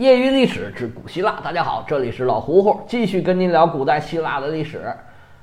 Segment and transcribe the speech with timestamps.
[0.00, 4.82] 业余历史之古希腊，大家好，这里是老胡胡，继续跟您聊古代希腊的历史。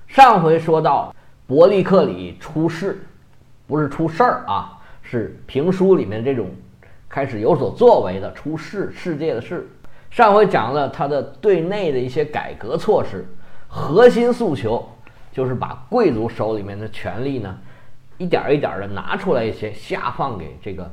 [0.07, 1.13] 上回说到
[1.45, 3.05] 伯利克里出事，
[3.67, 6.49] 不是出事儿啊，是评书里面这种
[7.07, 9.69] 开始有所作为的出事，世界的事。
[10.09, 13.27] 上回讲了他的对内的一些改革措施，
[13.67, 14.83] 核心诉求
[15.31, 17.55] 就是把贵族手里面的权力呢，
[18.17, 20.91] 一点一点的拿出来一些，下放给这个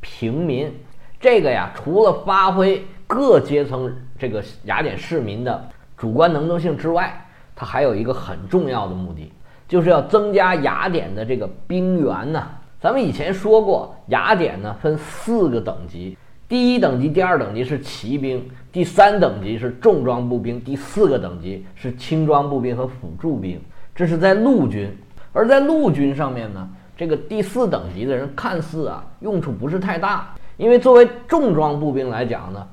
[0.00, 0.72] 平民。
[1.20, 9.32] 这个呀，除了发挥各阶层这个雅典市民的主观能动性之外，它还有一个很重要的目的，
[9.66, 12.46] 就是要增加雅典的这个兵源呢。
[12.80, 16.16] 咱们以前说过，雅典呢分四个等级，
[16.48, 23.60] 第一等级、第二等级是骑兵，第三等级是重装步兵，第四个等级是轻装步兵和辅助兵。
[23.92, 24.96] 这是在陆军，
[25.32, 30.32] 而在陆军上面呢，这个第四等级的人看似啊用处不是太大。
[30.58, 32.68] 因为作为重装步兵来讲呢，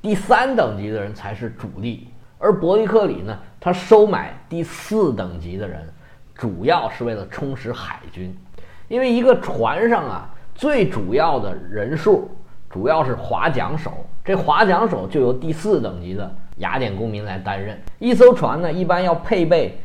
[0.00, 5.86] 第三等级的人才是主力，而伯利克里呢，他收买第四等级的人，
[6.32, 8.34] 主要是为了充实海军。
[8.86, 12.30] 因为一个船上啊，最主要的人数
[12.70, 13.90] 主要是划桨手，
[14.24, 17.76] 这划桨手就由第四等级的雅典公民来担任。
[17.98, 19.80] 一艘船呢，一般要配备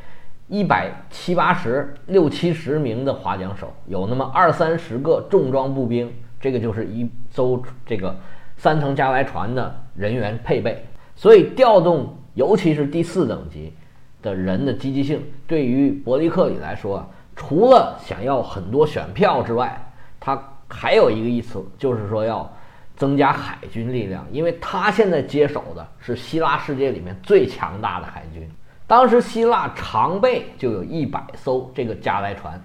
[0.48, 6.14] 一百七八十、六七十名的划桨手，有那么二三十个重装步兵。
[6.40, 8.16] 这个就是一艘这个
[8.58, 13.74] 三层加莱船的人员配备，所以调动尤其是第四等级
[14.22, 19.82] 的人的积极性，对于伯利克里来说，除了想要很多选票之外，
[20.20, 22.50] 他还有一个意思，就是说要
[22.96, 28.50] 增加海军力量，因为他现在接手的是希腊世界里面最强大的海军。
[28.86, 32.62] 当时希腊常备就有一百艘这个加莱船，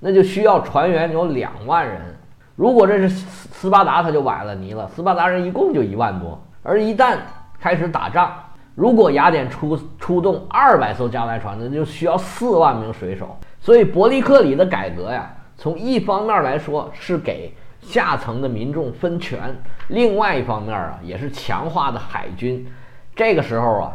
[0.00, 2.14] 那就需要船员有两万人。
[2.56, 4.88] 如果这是斯斯巴达，他就崴了泥了。
[4.88, 7.18] 斯巴达人一共就一万多，而一旦
[7.60, 8.32] 开始打仗，
[8.74, 13.36] 如果雅典出出动二百艘加莱船，那就需要四万名水手。
[13.60, 19.54] 所以伯利克里的改革呀，从一方面来说是给下层的民众分权，
[19.88, 22.66] 另外一方面啊，也是强化的海军。
[23.14, 23.92] 这个时候啊，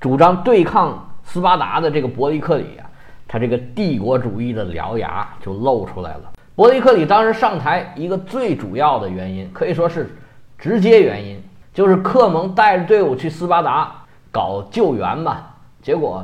[0.00, 2.90] 主张对抗斯巴达的这个伯利克里啊，
[3.28, 6.31] 他这个帝国主义的獠牙就露出来了。
[6.54, 10.14] 伯利克里当时上台一个最主要的原因，可以说是
[10.58, 11.42] 直接原因，
[11.72, 13.90] 就是克蒙带着队伍去斯巴达
[14.30, 16.22] 搞救援吧，结果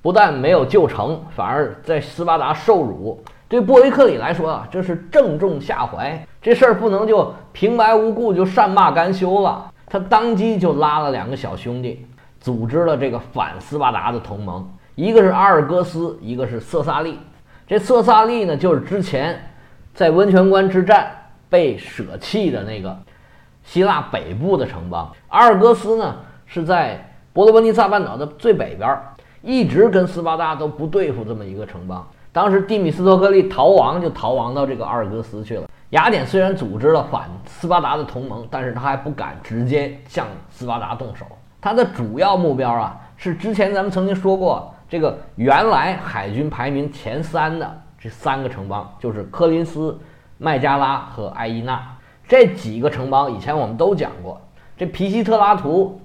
[0.00, 3.20] 不但没有救成，反而在斯巴达受辱。
[3.48, 9.68] 对伯利克里来说啊，这是正中下怀，这事儿不能就平白无故就善罢甘休了。
[9.88, 12.06] 他当即就拉了两个小兄弟，
[12.40, 17.18] 组织了这个反斯巴达的同盟，一个是阿尔戈斯，一个是色萨利。
[17.66, 19.36] 这色萨利呢，就是之前。
[19.96, 21.10] 在温泉关之战
[21.48, 22.94] 被舍弃的那个
[23.64, 27.02] 希腊北部的城邦阿尔戈斯呢，是在
[27.32, 28.94] 伯罗奔尼撒半岛的最北边，
[29.40, 32.06] 一直跟斯巴达都不对付这么一个城邦。
[32.30, 35.66] 当时蒂米斯托克利逃亡，就逃亡到这个阿尔戈斯去了。
[35.90, 41.24] 雅典虽然组织了反斯巴达的同盟，但是他还不敢直接向斯巴达动手。
[41.58, 47.82] 他的主要目标啊，是之前咱们曾经说过，这个原来海军排名前三的。
[47.98, 49.98] 这三个城邦就是科林斯、
[50.38, 51.96] 麦加拉和埃伊纳
[52.28, 54.40] 这几个城邦，以前我们都讲过。
[54.76, 56.00] 这皮西特拉图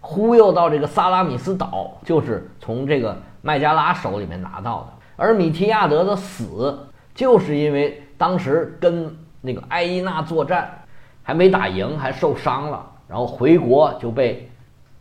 [0.00, 4.86] 忽悠到这个萨拉米斯岛，就是从这个麦加拉手里面拿到的。
[5.16, 6.78] 而米提亚德的死，
[7.14, 10.70] 就是因为当时跟那个埃伊纳作战，
[11.22, 14.50] 还没打赢，还受伤了，然后回国就被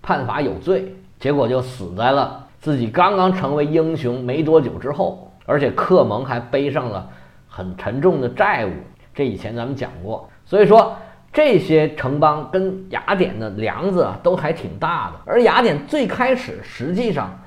[0.02, 5.25] 判罚有罪，结果就死在了自己刚刚成为英雄没多久之后。
[5.46, 7.10] 而且克蒙还背上了
[7.48, 8.72] 很沉重的债务，
[9.14, 10.30] 这以前咱们讲过。
[10.46, 10.96] 所以说
[11.32, 15.14] 这些城邦跟雅典的梁子啊都还挺大的。
[15.26, 17.38] 而雅典最开始实际上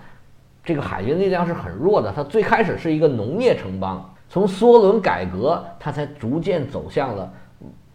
[0.64, 7.32] 这个海军力量是很弱的，它最开始是一个农业城邦，从梭伦改革，它才逐渐走向了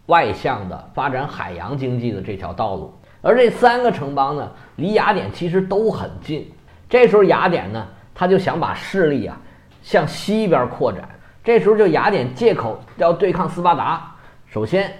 [0.06, 2.92] 外向的发展海洋经济的这条道路。
[3.22, 6.50] 而这三个城邦呢，离雅典其实都很近。
[6.88, 9.40] 这时候雅典呢，他就想把势力啊。
[9.84, 11.06] 向西边扩展，
[11.44, 14.14] 这时候就雅典借口要对抗斯巴达，
[14.46, 14.90] 首先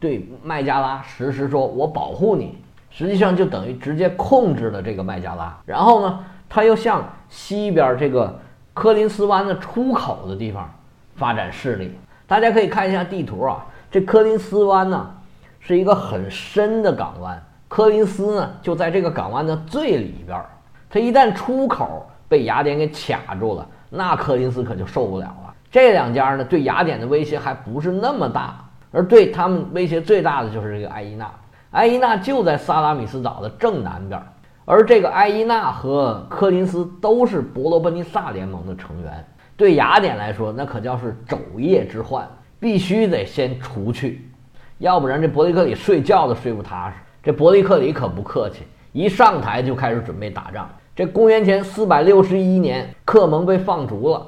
[0.00, 2.58] 对麦加拉实施说“我保护你”，
[2.88, 5.54] 实际上就等于直接控制了这个麦加拉。
[5.66, 8.40] 然后呢，他又向西边这个
[8.72, 10.68] 科林斯湾的出口的地方
[11.14, 11.94] 发展势力。
[12.26, 15.14] 大家可以看一下地图啊，这科林斯湾呢
[15.60, 20.42] 是一个很深的港湾，科林斯呢就在这个港湾的最里边。
[20.88, 23.68] 它一旦出口被雅典给卡住了。
[23.94, 25.54] 那柯林斯可就受不了了。
[25.70, 31.30] 这两家呢，对雅典的威胁还不是那么大，而对他们威胁最大的就是这个埃伊纳。
[31.72, 34.18] 埃伊纳就在萨拉米斯岛的正南边，
[34.64, 39.24] 而这个埃伊纳和科林斯都是伯罗奔尼撒联盟的成员。
[39.56, 42.26] 对雅典来说，那可叫是昼夜之患，
[42.58, 44.26] 必须得先除去，
[44.78, 46.96] 要不然这伯利克里睡觉都睡不踏实。
[47.22, 50.68] 这伯利克里可不客气，一上台就开始准备打仗。
[50.94, 54.26] 这公元前四百六十一年，克蒙被放逐了。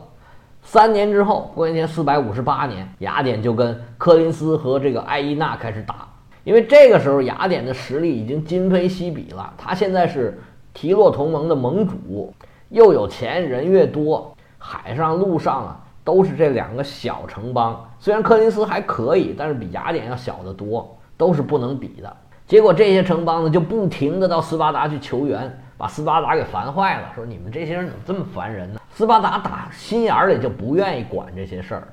[0.62, 6.08] 三年之后，公元前四百五十八年，雅典就跟科林斯和这个埃伊纳开始打。
[6.42, 10.40] 因为这个时候雅典的实力已经今非昔比了，他现在是
[10.72, 12.32] 提洛同盟的盟主，
[12.70, 17.86] 又有钱，人越多，海上、陆上啊都是这两个小城邦。
[17.98, 22.16] 虽然科林斯还可以，但是比雅典要小得多，都是不能比的。
[22.46, 28.80] 结果这些城邦呢就不停的到斯巴达去求援，把斯巴达给烦坏了，说你们这些人怎么这么烦人呢？
[28.90, 31.88] 斯巴达打心眼里就不愿意管这些事儿。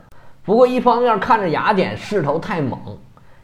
[0.46, 2.98] 不过一方面看着雅典势头太猛。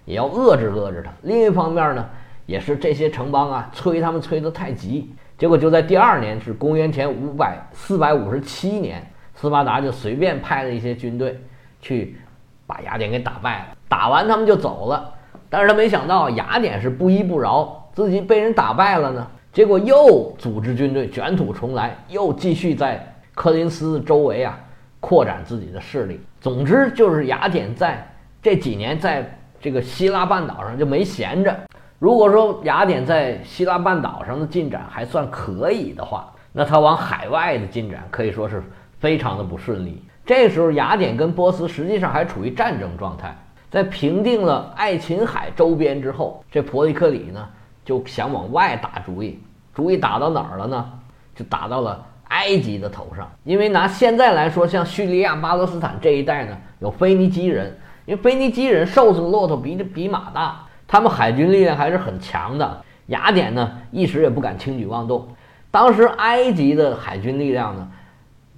[0.05, 1.11] 也要遏制遏制他。
[1.23, 2.09] 另一方面呢，
[2.45, 9.05] 也是这些城邦啊，催他们催得太急，结果就在第二年，是公元前五百四百五十七年，
[9.35, 11.37] 斯巴达就随便派了一些军队
[11.81, 12.17] 去
[12.65, 13.75] 把雅典给打败了。
[13.89, 15.13] 打完他们就走了，
[15.49, 24.55] 但是他没想到雅典是不依不饶，自己被人打败了呢，结果又组织军队卷土重来，又继续在科林斯周围啊
[24.99, 26.21] 扩展自己的势力。
[26.39, 28.07] 总之就是雅典在
[28.39, 29.27] 这几年在。
[29.59, 31.59] 这个希腊半岛上就没闲着。
[31.97, 38.61] 如果说雅典在希腊半岛上的进展还算可以的话，那他往海外的进展可以说是
[38.99, 39.99] 非常的不顺利。
[40.23, 43.35] 这时候，雅典跟波斯实际上还处于战争状态。
[43.71, 47.49] 在平定了爱琴海周边之后，这伯利克里呢
[47.83, 49.39] 就想往外打主意，
[49.77, 50.89] 主意打到哪儿了呢？
[51.35, 53.29] 就打到了埃及的头上。
[53.43, 57.77] 因为拿现在来说，像叙利亚、巴勒斯坦这一带呢，有腓尼基人。
[58.07, 62.81] 因为腓尼基人瘦死骆驼比比马大，他们海军力量还是很强的。
[63.05, 65.27] 雅典呢一时也不敢轻举妄动。
[65.69, 67.87] 当时埃及的海军力量呢，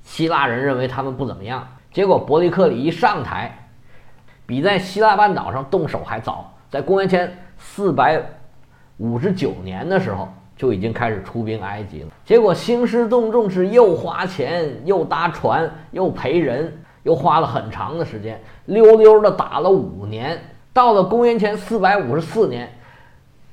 [0.02, 1.68] 希腊人认为他们不怎么样。
[1.92, 3.68] 结果伯利克里一上台，
[4.46, 8.24] 比在希腊半岛上动手还早，在公元前四百
[8.96, 10.30] 五十九年的时候
[10.60, 12.10] 就已经开始出兵埃及了。
[12.24, 16.72] 结果兴师动众，是又花钱又搭船又赔人。
[17.04, 20.38] 又花了很长的时间，溜溜的打了五年，
[20.74, 22.70] 到了公元前四百五十四年，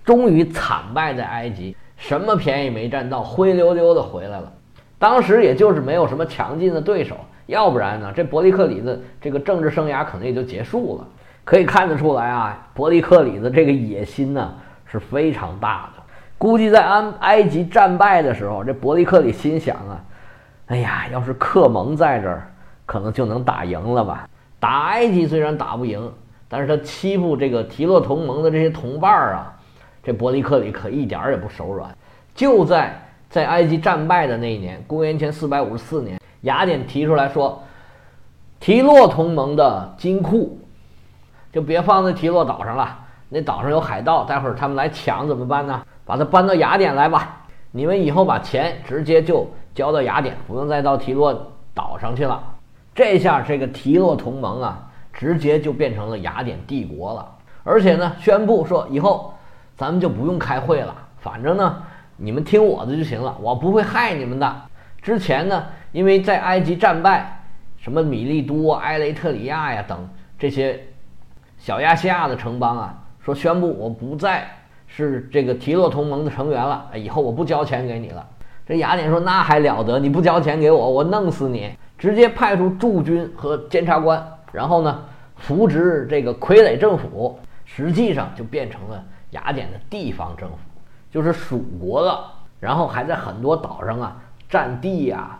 [0.05, 4.53] 终于惨败在埃及，什么便宜没占到，灰溜溜的回来了。
[4.99, 7.17] 当时也就是没有什么强劲的对手，
[7.47, 11.07] 要不然呢，这伯利克里的这个政治生涯可能也就结束了。
[11.45, 14.53] 可以看得出来啊，伯利克里的这个野心呢
[14.91, 15.96] 是非常大的。
[16.39, 20.01] 估计在安埃及战败的时候，这伯利克里心想啊，
[20.67, 22.51] 哎呀，要是克蒙在这儿。
[22.87, 24.29] 可能就能打赢了吧？
[24.61, 26.09] 打埃及虽然打不赢，
[26.49, 29.53] 但是他欺负这个提洛同盟的这些同伴儿啊，
[30.05, 31.91] 这伯利克里可一点儿也不手软。
[32.33, 32.97] 就在
[33.29, 37.61] 在埃及战败的那一年，公元前四百五十四年，雅典提出来说，
[38.61, 40.57] 提洛同盟的金库
[41.53, 42.97] 就别放在提洛岛上了，
[43.29, 45.83] 那岛上有海盗，待会儿他们来抢怎么办呢？
[46.07, 47.43] 把它搬到雅典来吧。
[47.73, 52.43] 你们以后把钱直接就交到雅典，不用再到提洛岛上去了。
[52.95, 57.37] 这下这个提洛同盟啊，直接就变成了雅典帝国了。
[57.65, 59.35] 而且呢，宣布说以后
[59.77, 61.83] 咱们就不用开会了，反正呢，
[62.17, 64.57] 你们听我的就行了，我不会害你们的。
[65.03, 67.45] 之前呢，因为在埃及战败，
[67.77, 70.81] 什么米利都、埃雷特里亚呀等这些
[71.59, 74.49] 小亚细亚的城邦啊，说宣布我不再
[75.05, 78.27] 是这个提洛同盟的成员了，以后我不交钱给你了。
[78.67, 81.71] 这雅典说那还了得，你不交钱给我，我弄死你。
[81.99, 84.23] 直接派出驻军和监察官，
[84.53, 85.03] 然后呢
[85.37, 90.57] 扶植这个傀儡政府，实际上就变成了雅典的地方政府，
[91.11, 92.33] 就是属国了。
[92.59, 94.17] 然后还在很多岛上啊
[94.49, 95.39] 占地呀、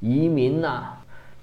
[0.00, 0.84] 移民呐、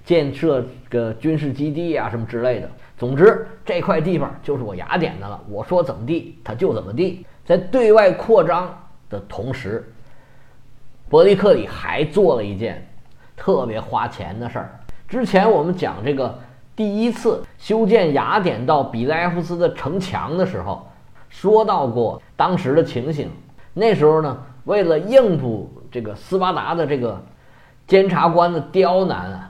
[0.06, 2.70] 建设个军事基地啊什么之类的。
[2.98, 7.26] 总之这块地方就是我雅典的了，我说怎么地他就怎么地。
[7.46, 8.74] 在对外扩张
[9.10, 9.92] 的同时，
[11.10, 12.88] 伯利克里还做了一件。
[13.38, 14.80] 特别花钱的事儿。
[15.08, 16.38] 之前我们讲这个
[16.76, 20.88] 第一次修建雅典到比莱夫斯的城墙的时候，
[21.28, 23.32] 说到过当时的情形。
[23.74, 27.20] 那时候呢，为了应付这个斯巴达的这个
[27.88, 29.50] 监察官的刁难啊，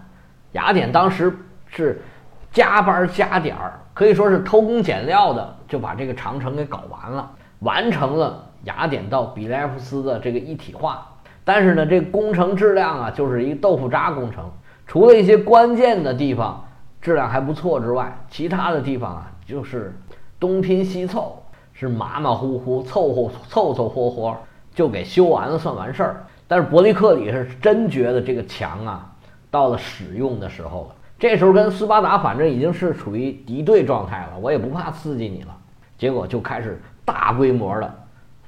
[0.54, 2.02] 雅典当时是
[2.50, 7.30] 加班加点儿，可以说是偷工减料的，就把这个长城给搞完了，
[7.62, 11.08] 完成了雅典到比莱夫斯的这个一体化。
[11.44, 14.48] 但是呢，这工程质量啊，就是一豆腐渣工程。
[14.86, 16.64] 除了一些关键的地方
[17.02, 19.98] 质量还不错之外，其他的地方啊，就是
[20.40, 21.42] 东拼西凑，
[21.74, 24.38] 是马马虎虎凑合凑凑合合
[24.76, 26.26] 就给修完了算完事儿。
[26.48, 29.12] 但是伯利克里是真觉得这个墙啊，
[29.50, 30.96] 到了使用的时候了。
[31.18, 35.58] 这时候跟斯巴达反正已经是处于敌对状态了，我也不怕刺激你了。
[35.98, 37.94] 结果就开始大规模的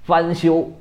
[0.03, 0.71] 翻修、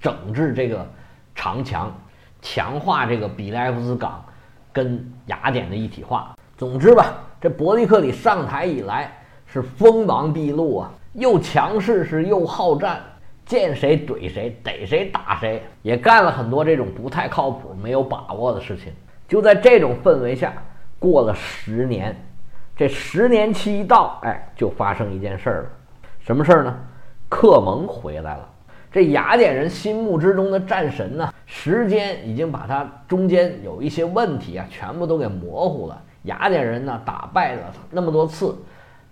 [0.00, 0.86] 整治这个
[1.34, 1.92] 长墙，
[2.40, 4.24] 强化这个比莱夫斯港
[4.72, 6.36] 跟雅典的一体化。
[6.56, 9.12] 总之吧，这伯利克里上台以来
[9.46, 13.00] 是锋芒毕露啊，又强势是又好战。
[13.44, 18.92] 见谁怼谁，逮谁打谁，也干了很多这种不太靠谱、没有把握的事情。
[19.28, 20.52] 就在这种氛围下，
[20.98, 22.16] 过了十年，
[22.74, 25.68] 这十年期一到，哎，就发生一件事儿了。
[26.18, 26.76] 什么事儿呢？
[27.28, 28.48] 克蒙回来了。
[28.92, 36.02] 这雅典人心目之中的战神呢，时间已经把他中间有一些问题啊，全部都给模糊了。
[36.22, 38.56] 雅典人呢，打败了那么多次，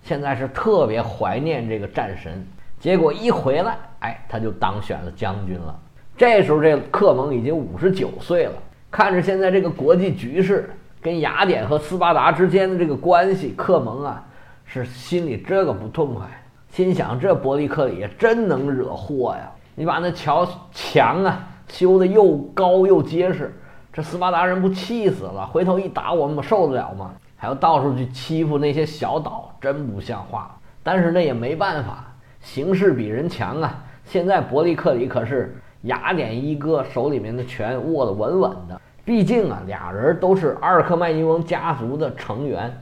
[0.02, 2.46] 现在是特别怀念这个战神。
[2.80, 5.78] 结果一回来，哎，他就当选了将军了。
[6.16, 8.52] 这时候，这克蒙已经五十九岁了。
[8.90, 10.70] 看着现在这个国际局势
[11.02, 14.24] 跟雅典和斯巴达之间的这个关系，克蒙啊
[14.64, 16.26] 是心里这个不痛快，
[16.74, 19.48] 心想这伯利克里真能惹祸呀！
[19.76, 23.54] 你把那桥墙啊修的又高又结实，
[23.92, 25.46] 这斯巴达人不气死了？
[25.46, 27.12] 回头一打我们，受得了吗？
[27.36, 30.58] 还要到处去欺负那些小岛，真不像话。
[30.82, 32.12] 但是那也没办法。
[32.40, 33.84] 形势比人强啊！
[34.04, 38.80] 现在伯利克里可是雅典一哥，手里面的权握得稳稳的。
[39.04, 42.76] 毕竟啊，俩人都是阿尔克迈尼翁家族的成员，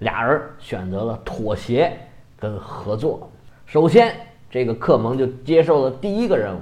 [0.00, 1.96] 俩人选择了妥协
[2.42, 3.30] 跟合作。
[3.66, 4.16] 首先，
[4.50, 6.60] 这个克蒙就接受了第一个任务，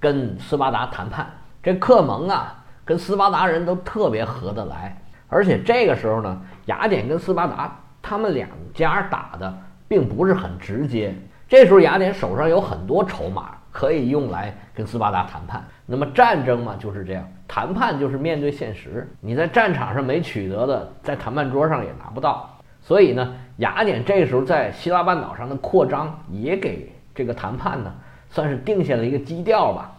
[0.00, 1.30] 跟斯巴达谈判。
[1.62, 11.14] 这克蒙啊，跟斯巴达人都特别合得来，而且这个时候呢，雅典跟斯巴达他们两家打的并不是很直接。
[11.48, 15.64] 这时候雅典手上有很多筹码可以用来跟斯巴达谈判。
[15.86, 19.08] 那么战争嘛就是这样，谈判就是面对现实。
[19.20, 22.50] 你在战场上没取得的，在谈判桌上也拿不到。
[22.80, 27.92] 所以呢，雅典这时候在希腊半岛上的扩张也给这个谈判呢
[28.30, 29.92] 算是定下了一个基调吧。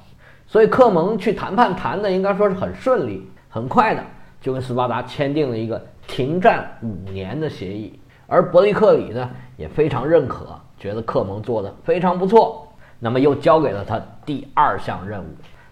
[0.46, 4.04] 所以克蒙去谈判谈的应该说是很顺利，很快的
[4.40, 8.00] 就跟斯巴达签订了一个停战五年的协议。
[8.28, 10.48] 而伯利克里呢也非常认可。
[10.80, 12.68] 觉得克蒙做的非常不错，
[13.00, 15.26] 那么又交给了他第二项任务，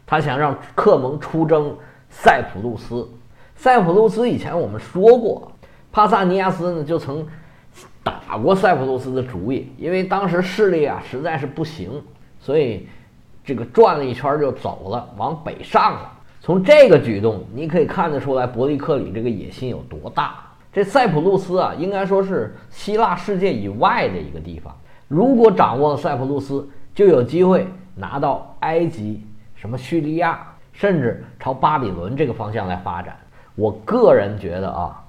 [0.04, 1.78] 他想让克蒙出征
[2.10, 3.08] 塞浦路斯。
[3.56, 5.52] 塞浦路斯以前我们说过，
[5.92, 7.24] 帕萨尼亚斯呢就曾
[8.28, 12.02] 打过塞浦路斯的主意，因为当时势力啊实在是不行，
[12.40, 12.88] 所以
[13.44, 16.12] 这个转了一圈就走了，往北上了。
[16.42, 20.36] 从这个举动，你可以看得出来伯利克里这个野心有多大。
[20.74, 24.76] 这塞浦路斯啊，应该说是希腊世界以外的一个地方。
[25.08, 29.24] 如果掌握了塞浦路斯，就有机会拿到埃及、
[29.56, 33.16] 什么叙利亚，甚至朝巴比伦这个方向来发展。
[33.56, 35.02] 我个人觉得啊，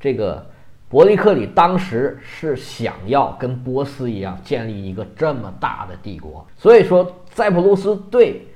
[0.00, 0.44] 这个
[0.94, 6.46] 伯利克里当时是想要跟波斯一样建立一个这么大的帝国。
[6.56, 8.46] 所以说，塞浦路斯对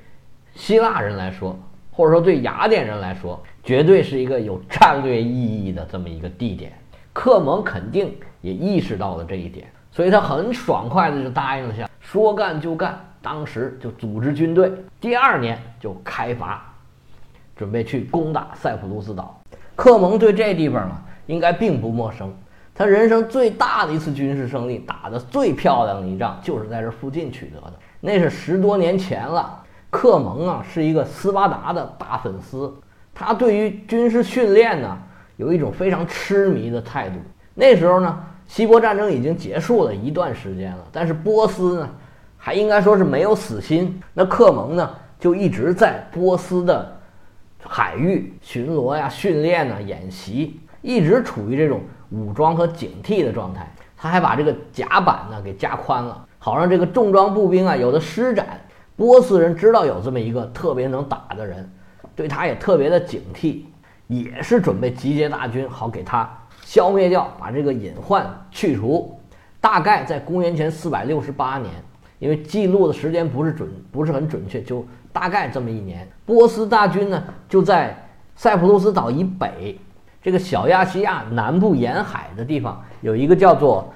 [0.55, 1.59] 希腊人来说，
[1.91, 6.73] 或者说对雅典人来说，绝对是一个有战略意义的这么一个地点。
[7.13, 9.67] 克蒙肯定也意识到了这一点。
[9.91, 16.73] 所以他很爽快的就答应了下，说干就干，当时就组织军队，第二年就开拔，
[17.57, 19.43] 准备去攻打塞浦路斯岛。
[19.75, 20.97] 克蒙对这地方呢，
[21.29, 22.35] 应该并不陌生。
[22.75, 27.75] 他人生最大的一次军事胜利，打的最漂亮的一仗，就是在这附近取得的。
[28.01, 29.63] 那是十多年前了。
[29.91, 32.75] 克蒙啊，是一个斯巴达的大粉丝，
[33.15, 34.99] 他对于军事训练呢，
[35.37, 37.15] 有一种非常痴迷的态度。
[37.55, 38.25] 那时候呢。
[38.49, 41.89] 希波战争已经结束了一段时间了，但是波斯呢，
[42.39, 44.01] 还应该说是没有死心。
[44.15, 46.97] 那克蒙呢，就一直在波斯的
[47.63, 50.59] 海域巡逻呀、训练呢、演习，
[50.89, 53.71] 一直处于这种武装和警惕的状态。
[53.95, 58.59] 他还把这个甲板呢给加宽了，好让这个重装步兵啊有的施展。
[58.97, 61.71] 波斯人知道有这么一个特别能打的人，
[62.17, 63.65] 对他也特别的警惕，
[64.07, 66.27] 也是准备集结大军，好给他。
[66.65, 69.21] 消灭掉，把这个隐患去除，
[69.61, 71.71] 大概在公元前四百六十八年，
[72.19, 76.09] 因为记录的时间不是准，不是很准确，就大概这么一年。
[76.25, 77.97] 波斯大军呢，就在
[78.37, 79.79] 塞浦路斯岛以北，
[80.23, 83.93] 这个小亚细亚南部沿海的地方，有一个叫做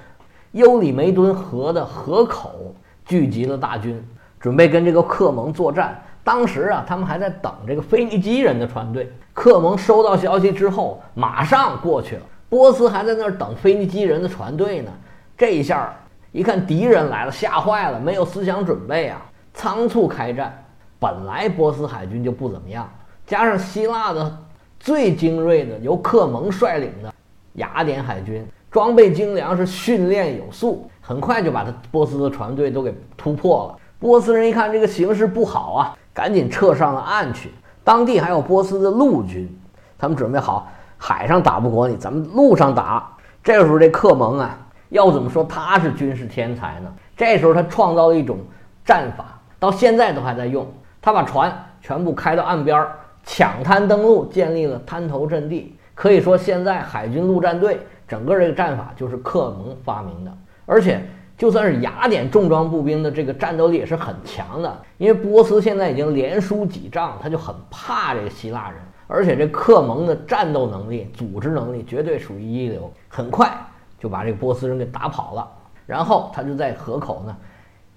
[0.52, 2.75] 尤里梅敦河的河口，
[3.05, 4.02] 聚集了大军，
[4.38, 6.00] 准备跟这个克蒙作战。
[6.25, 9.12] 当时啊，他们还在等这个腓尼基人的船队。
[9.35, 12.23] 克蒙收到消息之后，马上过去了。
[12.49, 14.93] 波斯还在那儿等腓尼基人的船队呢，
[15.37, 15.93] 这一下
[16.31, 19.21] 一看敌人来了，吓坏了，没有思想准备啊，
[19.52, 20.64] 仓促开战。
[21.00, 22.88] 本来波斯海军就不怎么样，
[23.26, 24.38] 加上希腊的
[24.83, 27.15] 最精锐的由克蒙率领的
[27.53, 33.79] 雅典海军，装备精良，是训练有素，很快就把他波斯的船队都给突破了。
[34.01, 37.53] 波斯人一看这个形势不好啊，赶紧撤上了岸去。
[37.85, 39.49] 当地还有波斯的陆军，
[39.97, 43.09] 他们准备好海上打不过你，咱们陆上打。
[43.41, 44.59] 这时候，这克蒙啊。
[44.89, 46.93] 要怎么说他是军事天才呢？
[47.17, 48.37] 这时候他创造了一种
[48.85, 50.67] 战法，到现在都还在用。
[51.01, 52.93] 他把船全部开到岸边儿，
[53.25, 55.76] 抢滩登陆，建立了滩头阵地。
[55.95, 60.33] 可以说，现在海军陆战队整个这个战法就是克蒙发明的。
[60.67, 61.02] 而且，
[61.37, 68.79] 就算是雅典重装步兵的这个战斗力也是很强的，因为波斯现在已经连输几仗，他就很怕这个希腊人。
[69.07, 73.50] 而且，这克蒙的战斗能力、组织能力绝对属于一流，很快。
[73.99, 75.49] 就把这个波斯人给打跑了，
[75.87, 77.37] 然后他就在河口呢，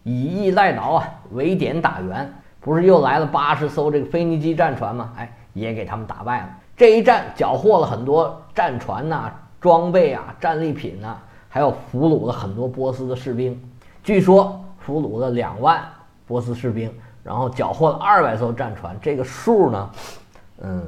[0.04, 2.32] 以逸待劳啊，围点打援，
[2.66, 5.14] 不是又来了八十艘这个腓尼基战船吗？
[5.16, 6.50] 哎，也给他们打败了。
[6.76, 9.32] 这一战缴获了很多战船呐、
[9.62, 11.16] 装备啊、战利品呐，
[11.48, 13.56] 还有俘虏了很多波斯的士兵。
[14.04, 15.80] 据说俘虏了两万
[16.26, 16.92] 波斯士兵，
[17.24, 18.98] 然后缴获了二百艘战船。
[19.00, 19.90] 这个数呢，
[20.62, 20.84] 嗯，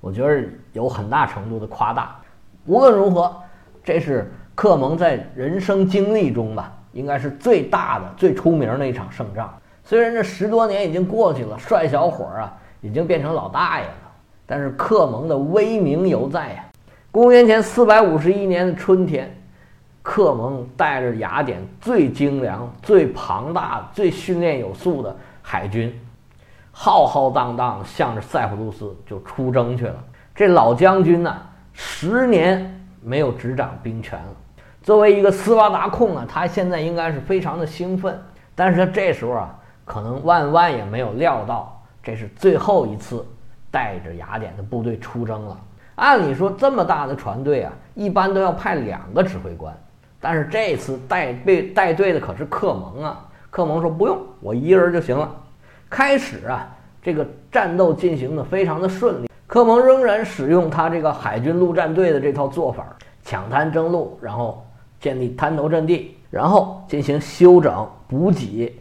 [0.00, 2.16] 我觉得有很大程度的夸大。
[2.64, 3.36] 无论如何。
[3.84, 9.50] 这是克蒙在人生经历中吧，应该是最大的、最出名的一场胜仗。
[9.88, 14.12] 虽然这十多年已经过去了，帅小伙啊已经变成老大爷了，
[14.44, 16.64] 但是克蒙的威名犹在呀。
[17.10, 19.34] 公元前四百五十一年的春天，
[20.02, 25.98] 克蒙带着雅典最精良、最庞大、最训练有素的海军，
[26.70, 29.96] 浩浩荡荡向着塞浦路斯就出征去了。
[30.34, 31.34] 这老将军呢，
[31.72, 32.74] 十年。
[33.00, 34.26] 没有执掌兵权了。
[34.82, 38.20] 作为一个斯巴达控啊，他现在应该是非常的兴奋。
[38.56, 39.56] 但是他这时候啊，
[39.88, 43.26] 可能万万也没有料到，这是最后一次
[43.70, 45.58] 带着雅典的部队出征了。
[45.94, 49.74] 按理说，这么大的船队啊，一般都要派两个指挥官。
[50.20, 53.24] 但是这次带队带队的可是克蒙啊。
[53.50, 55.34] 克蒙说：“不用，我一人就行了。”
[55.88, 56.68] 开始啊，
[57.02, 59.28] 这个战斗进行的非常的顺利。
[59.46, 62.84] 克蒙仍然使用他这个海军陆战队的这套做法，
[63.24, 64.62] 抢滩登陆，然后
[65.00, 68.77] 建立滩头阵地，然后进行休整补给。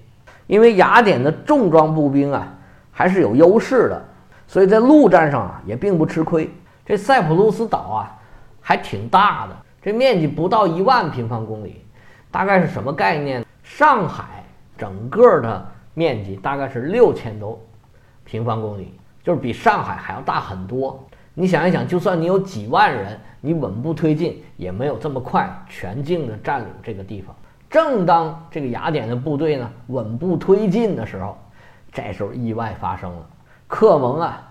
[0.47, 2.51] 因为雅典的重装步兵啊
[2.91, 4.05] 还是有优势的，
[4.47, 6.49] 所以在陆战上啊也并不吃亏。
[6.85, 8.17] 这塞浦路斯岛啊
[8.59, 11.85] 还挺大的，这面积不到一万平方公里，
[12.31, 13.45] 大概是什么概念？
[13.61, 14.43] 上海
[14.77, 17.61] 整个的面积大概是六千多
[18.23, 18.93] 平方公里。
[19.23, 21.05] 就是比上海还要大很多。
[21.33, 27.35] 你想一想，就算你有几万人，你稳步推进也没有这么快全境的占领这个地方。
[27.69, 31.37] 正当这个雅典的部队呢稳步推进的时候，
[31.91, 33.25] 这时候意外发生了，
[33.67, 34.41] 克蒙啊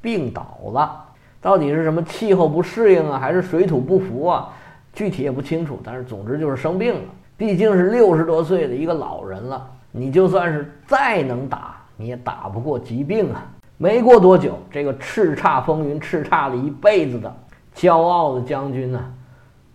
[0.00, 1.04] 病倒了。
[1.40, 4.48] 到底是什么气候不适应啊，还是水土不服啊？
[4.92, 5.78] 具体也不清楚。
[5.84, 7.00] 但是总之就是生病了。
[7.36, 13.46] 毕竟是六十多岁的一个老人了，你就算是再能打，你也打不过疾病啊。
[13.76, 17.32] 没过多久，这个叱咤风云、叱咤了一辈子的
[17.74, 19.14] 骄傲的将军呢，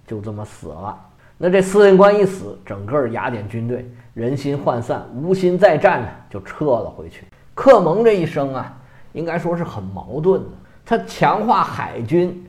[0.08, 0.98] 就这么死了。
[1.42, 7.26] 那这司令官一死，整个雅典军队人心涣散，无心再战呢，就撤了回去。
[7.56, 8.72] 克蒙这一生啊，
[9.14, 10.50] 应该说是很矛盾的。
[10.86, 12.46] 他强化海军，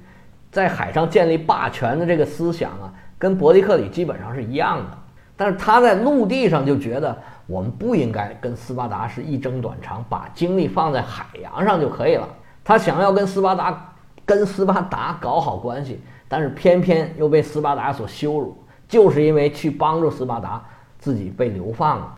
[0.50, 4.98] 在海上建立霸权的这个思想啊，跟伯利克里基本上是一样的。
[5.34, 7.16] 但是他在陆地上就觉得。
[7.48, 12.26] 我们不应该跟斯巴达是一争短长，把精力放在海洋上就可以了。
[12.64, 13.92] 他想要跟斯巴达
[14.24, 18.56] 跟斯巴达搞好关系，但是偏偏又被斯巴达所羞辱，
[18.92, 20.62] 就是因为去帮助斯巴达，
[20.98, 22.14] 自己被流放了，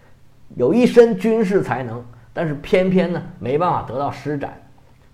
[0.56, 4.60] 有一身军事才能，但是偏偏呢没办法得到施展，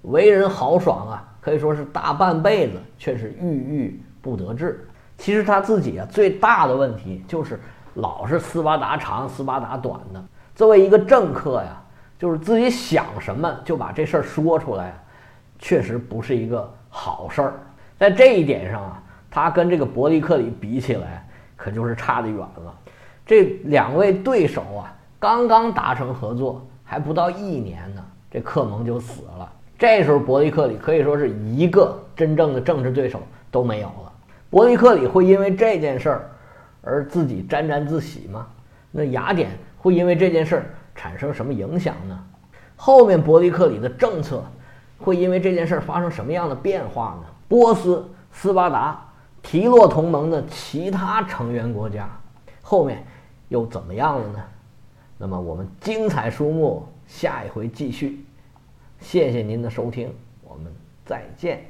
[0.01, 4.89] 为人豪爽啊，可以说是大半辈子却是郁郁不得志。
[5.19, 7.61] 其实他自己啊最大的问题就是。
[7.95, 11.83] 老是斯巴达长斯巴达短的，作为一个政客呀，
[12.17, 14.97] 就是自己想什么就把这事儿说出来，
[15.59, 17.55] 确实不是一个好事儿。
[17.99, 21.29] 在这一点上啊，他跟这个伯利克里比起来，
[21.61, 22.75] 可就是差得远了。
[23.27, 29.47] 这两位对手啊，刚刚达成合作还不到一年呢，这克蒙就死了。
[29.79, 33.21] 这时候伯利克里可以说是一个真正的政治对手
[33.51, 34.13] 都没有了。
[34.49, 36.31] 伯利克里会因为这件事儿。
[36.83, 38.47] 而自己沾沾自喜吗？
[38.91, 42.19] 那雅典会因为这件事儿产生什么影响呢？
[42.75, 44.43] 后面伯利克里的政策
[44.99, 47.29] 会因为这件事儿发生什么样的变化呢？
[47.49, 48.99] 波斯、斯巴达、
[49.43, 52.09] 提洛同盟的其他成员国家
[52.63, 53.05] 后面
[53.49, 54.45] 又怎么样了呢？
[55.19, 58.25] 那么我们精彩书目下一回继续。
[59.01, 60.73] 谢谢您的收听，我们
[61.05, 61.70] 再见。